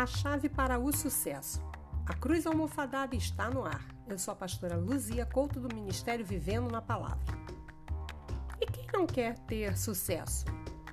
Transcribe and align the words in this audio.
A 0.00 0.06
chave 0.06 0.48
para 0.48 0.78
o 0.78 0.90
sucesso. 0.90 1.60
A 2.06 2.14
cruz 2.14 2.46
almofadada 2.46 3.14
está 3.14 3.50
no 3.50 3.66
ar. 3.66 3.84
Eu 4.08 4.18
sou 4.18 4.32
a 4.32 4.34
pastora 4.34 4.74
Luzia 4.74 5.26
Couto 5.26 5.60
do 5.60 5.74
Ministério 5.74 6.24
Vivendo 6.24 6.70
na 6.70 6.80
Palavra. 6.80 7.36
E 8.58 8.64
quem 8.64 8.86
não 8.94 9.06
quer 9.06 9.38
ter 9.40 9.76
sucesso? 9.76 10.46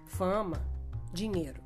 Fama, 0.07 0.61
dinheiro. 1.14 1.64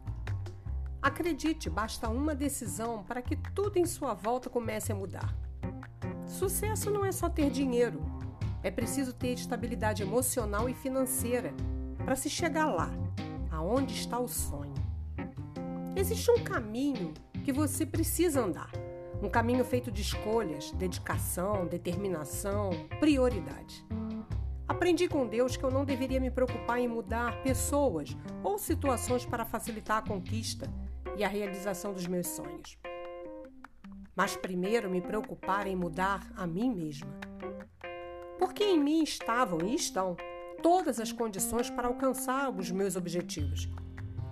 Acredite, 1.02 1.68
basta 1.68 2.08
uma 2.10 2.36
decisão 2.36 3.04
para 3.04 3.24
que 3.24 3.36
tudo 3.36 3.78
em 3.78 3.88
sua 3.88 4.14
volta 4.14 4.48
comece 4.48 4.92
a 4.92 4.96
mudar. 4.96 5.36
Sucesso 6.28 6.92
não 6.92 7.04
é 7.04 7.12
só 7.12 7.28
ter 7.28 7.50
dinheiro, 7.50 8.04
é 8.62 8.70
preciso 8.70 9.14
ter 9.14 9.34
estabilidade 9.34 10.04
emocional 10.04 10.70
e 10.70 10.76
financeira 10.76 11.52
para 12.06 12.16
se 12.16 12.30
chegar 12.30 12.68
lá, 12.68 12.92
aonde 13.50 13.96
está 13.96 14.20
o 14.20 14.28
sonho. 14.28 14.76
Existe 15.96 16.30
um 16.30 16.44
caminho 16.44 17.16
que 17.42 17.52
você 17.52 17.86
precisa 17.86 18.42
andar. 18.42 18.72
Um 19.22 19.30
caminho 19.30 19.64
feito 19.64 19.92
de 19.92 20.02
escolhas, 20.02 20.72
dedicação, 20.72 21.68
determinação, 21.68 22.72
prioridade. 23.00 23.86
Aprendi 24.68 25.08
com 25.08 25.28
Deus 25.28 25.58
que 25.58 25.64
eu 25.64 25.70
não 25.70 25.84
deveria 25.86 26.20
me 26.20 26.32
preocupar 26.32 26.80
em 26.80 26.88
mudar 26.88 27.44
pessoas 27.44 28.16
ou 28.44 28.58
situações 28.58 29.26
para 29.26 29.46
facilitar 29.46 29.98
a 29.98 30.08
conquista 30.08 30.72
e 31.18 31.24
a 31.24 31.28
realização 31.28 31.94
dos 31.94 32.08
meus 32.08 32.28
sonhos. 32.28 32.78
Mas 34.16 34.36
primeiro 34.36 34.90
me 34.90 35.02
preocupar 35.02 35.68
em 35.68 35.76
mudar 35.76 36.32
a 36.36 36.48
mim 36.48 36.74
mesma. 36.74 37.12
Porque 38.40 38.64
em 38.64 38.80
mim 38.80 39.04
estavam 39.04 39.60
e 39.68 39.76
estão 39.76 40.16
todas 40.64 41.00
as 41.00 41.12
condições 41.12 41.70
para 41.70 41.88
alcançar 41.88 42.50
os 42.50 42.72
meus 42.72 42.96
objetivos 42.96 43.70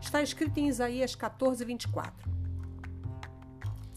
Está 0.01 0.21
escrito 0.21 0.59
em 0.59 0.67
Isaías 0.67 1.13
14, 1.13 1.63
24. 1.65 2.29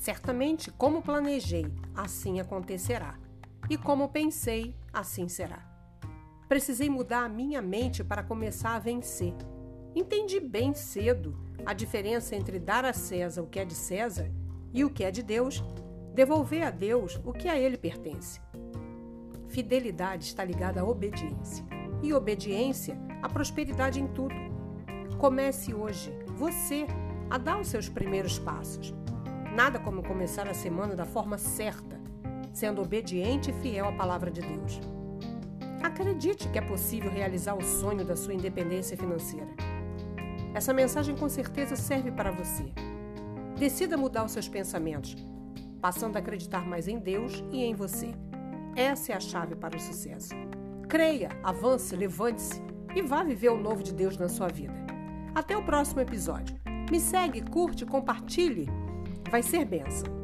Certamente, 0.03 0.69
como 0.73 1.01
planejei, 1.01 1.65
assim 1.95 2.41
acontecerá, 2.41 3.17
e 3.71 3.77
como 3.79 4.09
pensei, 4.09 4.75
assim 4.93 5.29
será. 5.29 5.65
Precisei 6.49 6.91
mudar 6.91 7.23
a 7.23 7.29
minha 7.29 7.63
mente 7.63 8.03
para 8.03 8.25
começar 8.25 8.75
a 8.75 8.81
vencer. 8.81 9.33
Entendi 9.95 10.41
bem 10.41 10.75
cedo 10.75 11.39
a 11.65 11.73
diferença 11.73 12.35
entre 12.35 12.59
dar 12.59 12.85
a 12.85 12.93
César 12.93 13.43
o 13.43 13.47
que 13.47 13.61
é 13.61 13.65
de 13.65 13.77
César 13.77 14.29
e 14.73 14.85
o 14.85 14.91
que 14.91 15.05
é 15.05 15.13
de 15.13 15.23
Deus, 15.23 15.63
devolver 16.13 16.65
a 16.65 16.71
Deus 16.73 17.21
o 17.25 17.33
que 17.33 17.47
a 17.47 17.57
ele 17.57 17.79
pertence. 17.79 18.41
Fidelidade 19.51 20.25
está 20.25 20.43
ligada 20.43 20.81
à 20.81 20.85
obediência, 20.85 21.65
e 22.03 22.13
obediência 22.13 22.99
à 23.23 23.29
prosperidade 23.29 24.01
em 24.01 24.09
tudo. 24.09 24.35
Comece 25.17 25.73
hoje, 25.73 26.13
você, 26.35 26.89
a 27.31 27.39
dar 27.39 27.61
os 27.61 27.69
seus 27.69 27.89
primeiros 27.89 28.37
passos. 28.37 28.93
Nada 29.55 29.79
como 29.79 30.03
começar 30.03 30.49
a 30.49 30.55
semana 30.55 30.97
da 30.97 31.05
forma 31.05 31.37
certa, 31.37 32.01
sendo 32.55 32.81
obediente 32.81 33.51
e 33.51 33.53
fiel 33.53 33.87
à 33.87 33.93
palavra 33.93 34.31
de 34.31 34.41
Deus. 34.41 34.81
Acredite 35.83 36.49
que 36.49 36.59
é 36.59 36.63
possível 36.63 37.11
realizar 37.11 37.55
o 37.55 37.63
sonho 37.63 38.03
da 38.03 38.17
sua 38.17 38.33
independência 38.33 38.97
financeira. 38.97 39.51
Essa 40.55 40.73
mensagem 40.73 41.15
com 41.15 41.29
certeza 41.29 41.77
serve 41.77 42.11
para 42.11 42.31
você. 42.31 42.73
Decida 43.59 43.95
mudar 43.97 44.25
os 44.25 44.33
seus 44.33 44.49
pensamentos, 44.49 45.17
passando 45.83 46.17
a 46.17 46.21
acreditar 46.21 46.67
mais 46.67 46.89
em 46.89 46.99
Deus 46.99 47.45
e 47.53 47.63
em 47.63 47.75
você. 47.75 48.15
Essa 48.75 49.13
é 49.13 49.17
a 49.17 49.21
chave 49.21 49.55
para 49.55 49.77
o 49.77 49.81
sucesso. 49.81 50.35
Creia, 50.89 51.29
avance, 51.43 51.95
levante-se 51.95 52.63
e 52.95 53.03
vá 53.03 53.23
viver 53.23 53.51
o 53.51 53.61
novo 53.61 53.83
de 53.83 53.93
Deus 53.93 54.17
na 54.17 54.31
sua 54.31 54.49
vida. 54.49 54.75
Até 55.35 55.55
o 55.55 55.63
próximo 55.63 56.01
episódio. 56.01 56.59
Me 56.91 56.99
segue, 56.99 57.43
curte, 57.43 57.85
compartilhe. 57.85 58.67
Vai 59.33 59.43
ser 59.43 59.65
benção. 59.65 60.22